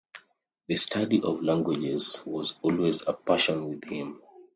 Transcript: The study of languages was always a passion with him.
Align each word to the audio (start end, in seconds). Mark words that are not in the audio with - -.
The 0.67 0.77
study 0.77 1.21
of 1.21 1.43
languages 1.43 2.21
was 2.25 2.57
always 2.63 3.03
a 3.05 3.13
passion 3.13 3.69
with 3.69 3.83
him. 3.85 4.19